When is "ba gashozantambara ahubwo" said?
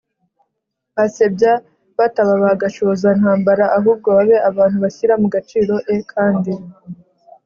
2.43-4.07